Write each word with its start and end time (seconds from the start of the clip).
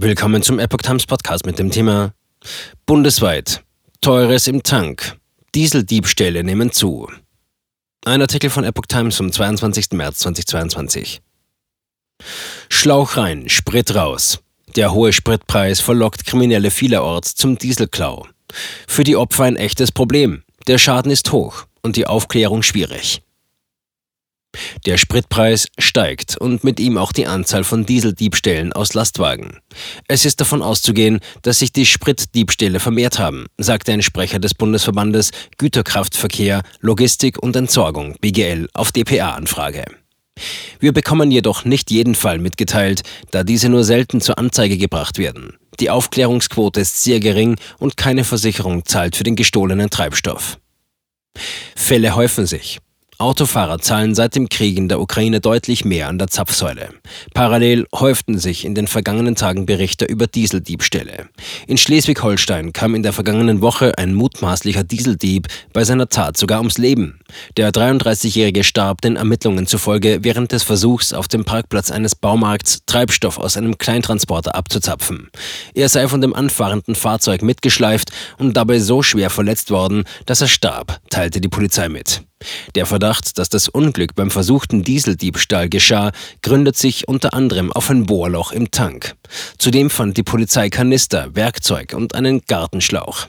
Willkommen 0.00 0.44
zum 0.44 0.60
Epoch 0.60 0.78
Times 0.78 1.06
Podcast 1.06 1.44
mit 1.44 1.58
dem 1.58 1.72
Thema 1.72 2.14
Bundesweit 2.86 3.64
Teures 4.00 4.46
im 4.46 4.62
Tank. 4.62 5.16
Dieseldiebstähle 5.56 6.44
nehmen 6.44 6.70
zu. 6.70 7.10
Ein 8.04 8.22
Artikel 8.22 8.48
von 8.48 8.62
Epoch 8.62 8.86
Times 8.86 9.16
vom 9.16 9.32
22. 9.32 9.90
März 9.94 10.20
2022. 10.20 11.20
Schlauch 12.68 13.16
rein, 13.16 13.48
Sprit 13.48 13.92
raus. 13.96 14.38
Der 14.76 14.92
hohe 14.92 15.12
Spritpreis 15.12 15.80
verlockt 15.80 16.24
Kriminelle 16.26 16.70
vielerorts 16.70 17.34
zum 17.34 17.58
Dieselklau. 17.58 18.28
Für 18.86 19.02
die 19.02 19.16
Opfer 19.16 19.44
ein 19.44 19.56
echtes 19.56 19.90
Problem. 19.90 20.44
Der 20.68 20.78
Schaden 20.78 21.10
ist 21.10 21.32
hoch 21.32 21.64
und 21.82 21.96
die 21.96 22.06
Aufklärung 22.06 22.62
schwierig. 22.62 23.20
Der 24.86 24.96
Spritpreis 24.96 25.68
steigt 25.78 26.36
und 26.38 26.64
mit 26.64 26.80
ihm 26.80 26.96
auch 26.96 27.12
die 27.12 27.26
Anzahl 27.26 27.64
von 27.64 27.84
Dieseldiebstählen 27.84 28.72
aus 28.72 28.94
Lastwagen. 28.94 29.58
Es 30.08 30.24
ist 30.24 30.40
davon 30.40 30.62
auszugehen, 30.62 31.20
dass 31.42 31.58
sich 31.58 31.72
die 31.72 31.86
Spritdiebstähle 31.86 32.80
vermehrt 32.80 33.18
haben, 33.18 33.46
sagte 33.58 33.92
ein 33.92 34.02
Sprecher 34.02 34.38
des 34.38 34.54
Bundesverbandes 34.54 35.30
Güterkraftverkehr, 35.58 36.62
Logistik 36.80 37.42
und 37.42 37.56
Entsorgung 37.56 38.16
BGL 38.20 38.68
auf 38.72 38.92
dpa-Anfrage. 38.92 39.84
Wir 40.78 40.92
bekommen 40.92 41.30
jedoch 41.30 41.64
nicht 41.64 41.90
jeden 41.90 42.14
Fall 42.14 42.38
mitgeteilt, 42.38 43.02
da 43.32 43.44
diese 43.44 43.68
nur 43.68 43.84
selten 43.84 44.20
zur 44.20 44.38
Anzeige 44.38 44.78
gebracht 44.78 45.18
werden. 45.18 45.54
Die 45.80 45.90
Aufklärungsquote 45.90 46.80
ist 46.80 47.02
sehr 47.02 47.20
gering 47.20 47.56
und 47.78 47.96
keine 47.96 48.24
Versicherung 48.24 48.84
zahlt 48.84 49.16
für 49.16 49.24
den 49.24 49.36
gestohlenen 49.36 49.90
Treibstoff. 49.90 50.58
Fälle 51.76 52.14
häufen 52.14 52.46
sich. 52.46 52.80
Autofahrer 53.20 53.80
zahlen 53.80 54.14
seit 54.14 54.36
dem 54.36 54.48
Krieg 54.48 54.78
in 54.78 54.88
der 54.88 55.00
Ukraine 55.00 55.40
deutlich 55.40 55.84
mehr 55.84 56.06
an 56.06 56.18
der 56.18 56.28
Zapfsäule. 56.28 56.90
Parallel 57.34 57.84
häuften 57.92 58.38
sich 58.38 58.64
in 58.64 58.76
den 58.76 58.86
vergangenen 58.86 59.34
Tagen 59.34 59.66
Berichte 59.66 60.04
über 60.04 60.28
Dieseldiebstähle. 60.28 61.28
In 61.66 61.78
Schleswig-Holstein 61.78 62.72
kam 62.72 62.94
in 62.94 63.02
der 63.02 63.12
vergangenen 63.12 63.60
Woche 63.60 63.98
ein 63.98 64.14
mutmaßlicher 64.14 64.84
Dieseldieb 64.84 65.48
bei 65.72 65.82
seiner 65.82 66.08
Tat 66.08 66.36
sogar 66.36 66.60
ums 66.60 66.78
Leben. 66.78 67.18
Der 67.56 67.72
33-Jährige 67.72 68.62
starb 68.62 69.00
den 69.00 69.16
Ermittlungen 69.16 69.66
zufolge 69.66 70.20
während 70.22 70.52
des 70.52 70.62
Versuchs, 70.62 71.12
auf 71.12 71.26
dem 71.26 71.44
Parkplatz 71.44 71.90
eines 71.90 72.14
Baumarkts 72.14 72.84
Treibstoff 72.86 73.38
aus 73.38 73.56
einem 73.56 73.78
Kleintransporter 73.78 74.54
abzuzapfen. 74.54 75.28
Er 75.74 75.88
sei 75.88 76.06
von 76.06 76.20
dem 76.20 76.34
anfahrenden 76.34 76.94
Fahrzeug 76.94 77.42
mitgeschleift 77.42 78.12
und 78.38 78.56
dabei 78.56 78.78
so 78.78 79.02
schwer 79.02 79.30
verletzt 79.30 79.72
worden, 79.72 80.04
dass 80.24 80.40
er 80.40 80.46
starb, 80.48 81.00
teilte 81.10 81.40
die 81.40 81.48
Polizei 81.48 81.88
mit. 81.88 82.22
Der 82.74 82.86
Verdacht, 82.86 83.38
dass 83.38 83.48
das 83.48 83.68
Unglück 83.68 84.14
beim 84.14 84.30
versuchten 84.30 84.82
Dieseldiebstahl 84.82 85.68
geschah, 85.68 86.12
gründet 86.42 86.76
sich 86.76 87.08
unter 87.08 87.34
anderem 87.34 87.72
auf 87.72 87.90
ein 87.90 88.06
Bohrloch 88.06 88.52
im 88.52 88.70
Tank. 88.70 89.16
Zudem 89.58 89.90
fand 89.90 90.16
die 90.16 90.22
Polizei 90.22 90.70
Kanister, 90.70 91.34
Werkzeug 91.34 91.94
und 91.94 92.14
einen 92.14 92.42
Gartenschlauch. 92.46 93.26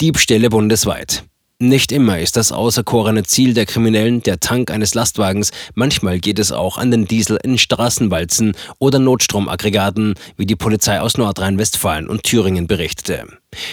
Diebstähle 0.00 0.50
bundesweit. 0.50 1.24
Nicht 1.60 1.90
immer 1.90 2.20
ist 2.20 2.36
das 2.36 2.52
auserkorene 2.52 3.24
Ziel 3.24 3.52
der 3.52 3.66
Kriminellen 3.66 4.22
der 4.22 4.38
Tank 4.38 4.70
eines 4.70 4.94
Lastwagens, 4.94 5.50
manchmal 5.74 6.20
geht 6.20 6.38
es 6.38 6.52
auch 6.52 6.78
an 6.78 6.92
den 6.92 7.06
Diesel 7.06 7.36
in 7.42 7.58
Straßenwalzen 7.58 8.52
oder 8.78 9.00
Notstromaggregaten, 9.00 10.14
wie 10.36 10.46
die 10.46 10.54
Polizei 10.54 11.00
aus 11.00 11.16
Nordrhein-Westfalen 11.16 12.08
und 12.08 12.22
Thüringen 12.22 12.68
berichtete. 12.68 13.26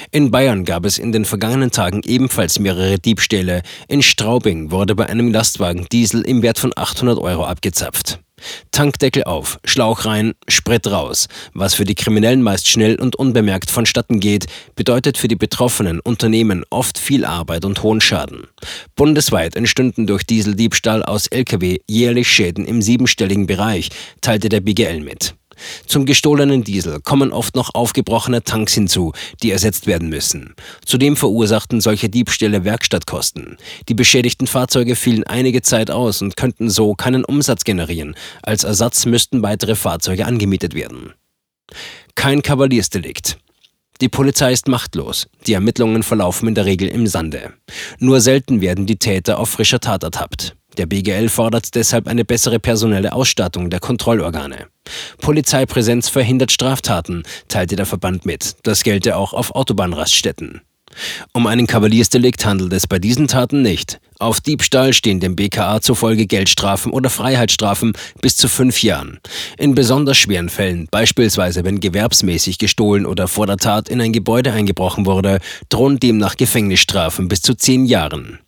In 0.09 0.31
Bayern 0.31 0.65
gab 0.65 0.83
es 0.83 0.97
in 0.97 1.11
den 1.11 1.25
vergangenen 1.25 1.69
Tagen 1.69 2.01
ebenfalls 2.03 2.57
mehrere 2.57 2.97
Diebstähle. 2.97 3.61
In 3.87 4.01
Straubing 4.01 4.71
wurde 4.71 4.95
bei 4.95 5.05
einem 5.05 5.31
Lastwagen 5.31 5.85
Diesel 5.91 6.21
im 6.21 6.41
Wert 6.41 6.57
von 6.57 6.73
800 6.75 7.19
Euro 7.19 7.45
abgezapft. 7.45 8.17
Tankdeckel 8.71 9.23
auf, 9.23 9.59
Schlauch 9.65 10.05
rein, 10.05 10.33
Sprit 10.47 10.87
raus. 10.87 11.27
Was 11.53 11.73
für 11.73 11.85
die 11.85 11.95
Kriminellen 11.95 12.41
meist 12.41 12.67
schnell 12.67 12.95
und 12.99 13.15
unbemerkt 13.15 13.71
vonstatten 13.71 14.19
geht, 14.19 14.45
bedeutet 14.75 15.17
für 15.17 15.27
die 15.27 15.35
betroffenen 15.35 15.99
Unternehmen 15.99 16.63
oft 16.69 16.97
viel 16.97 17.25
Arbeit 17.25 17.65
und 17.65 17.83
hohen 17.83 18.01
Schaden. 18.01 18.47
Bundesweit 18.95 19.55
entstünden 19.55 20.07
durch 20.07 20.25
Dieseldiebstahl 20.25 21.03
aus 21.03 21.27
Lkw 21.27 21.79
jährlich 21.87 22.27
Schäden 22.27 22.65
im 22.65 22.81
siebenstelligen 22.81 23.47
Bereich, 23.47 23.89
teilte 24.21 24.49
der 24.49 24.61
BGL 24.61 25.01
mit. 25.01 25.35
Zum 25.87 26.05
gestohlenen 26.05 26.63
Diesel 26.63 26.99
kommen 27.01 27.31
oft 27.31 27.55
noch 27.55 27.73
aufgebrochene 27.73 28.43
Tanks 28.43 28.73
hinzu, 28.73 29.13
die 29.41 29.51
ersetzt 29.51 29.87
werden 29.87 30.09
müssen. 30.09 30.55
Zudem 30.85 31.15
verursachten 31.15 31.81
solche 31.81 32.09
Diebstähle 32.09 32.63
Werkstattkosten. 32.63 33.57
Die 33.89 33.93
beschädigten 33.93 34.47
Fahrzeuge 34.47 34.95
fielen 34.95 35.23
einige 35.23 35.61
Zeit 35.61 35.91
aus 35.91 36.21
und 36.21 36.37
könnten 36.37 36.69
so 36.69 36.93
keinen 36.93 37.25
Umsatz 37.25 37.63
generieren. 37.63 38.15
Als 38.41 38.63
Ersatz 38.63 39.05
müssten 39.05 39.41
weitere 39.41 39.75
Fahrzeuge 39.75 40.25
angemietet 40.25 40.73
werden. 40.73 41.13
Kein 42.15 42.41
Kavaliersdelikt. 42.41 43.37
Die 44.01 44.09
Polizei 44.09 44.51
ist 44.51 44.67
machtlos. 44.67 45.27
Die 45.47 45.53
Ermittlungen 45.53 46.03
verlaufen 46.03 46.49
in 46.49 46.55
der 46.55 46.65
Regel 46.65 46.89
im 46.89 47.07
Sande. 47.07 47.53
Nur 47.99 48.19
selten 48.19 48.59
werden 48.59 48.85
die 48.85 48.97
Täter 48.97 49.39
auf 49.39 49.49
frischer 49.49 49.79
Tat 49.79 50.03
ertappt. 50.03 50.55
Der 50.77 50.85
BGL 50.85 51.29
fordert 51.29 51.75
deshalb 51.75 52.07
eine 52.07 52.25
bessere 52.25 52.59
personelle 52.59 53.13
Ausstattung 53.13 53.69
der 53.69 53.79
Kontrollorgane. 53.79 54.67
Polizeipräsenz 55.19 56.09
verhindert 56.09 56.51
Straftaten, 56.51 57.23
teilte 57.47 57.75
der 57.75 57.85
Verband 57.85 58.25
mit. 58.25 58.55
Das 58.63 58.83
gelte 58.83 59.15
auch 59.15 59.33
auf 59.33 59.55
Autobahnraststätten. 59.55 60.61
Um 61.33 61.47
einen 61.47 61.67
Kavaliersdelikt 61.67 62.45
handelt 62.45 62.71
es 62.73 62.87
bei 62.87 62.99
diesen 62.99 63.27
Taten 63.27 63.61
nicht. 63.61 63.99
Auf 64.19 64.39
Diebstahl 64.39 64.93
stehen 64.93 65.19
dem 65.19 65.35
BKA 65.35 65.81
zufolge 65.81 66.25
Geldstrafen 66.25 66.91
oder 66.93 67.09
Freiheitsstrafen 67.09 67.93
bis 68.21 68.37
zu 68.37 68.47
fünf 68.47 68.81
Jahren. 68.81 69.19
In 69.57 69.75
besonders 69.75 70.17
schweren 70.17 70.47
Fällen, 70.47 70.87
beispielsweise 70.89 71.65
wenn 71.65 71.81
gewerbsmäßig 71.81 72.59
gestohlen 72.59 73.05
oder 73.05 73.27
vor 73.27 73.45
der 73.45 73.57
Tat 73.57 73.89
in 73.89 73.99
ein 73.99 74.13
Gebäude 74.13 74.53
eingebrochen 74.53 75.05
wurde, 75.05 75.39
drohen 75.67 75.99
demnach 75.99 76.37
Gefängnisstrafen 76.37 77.27
bis 77.27 77.41
zu 77.41 77.55
zehn 77.55 77.85
Jahren. 77.85 78.39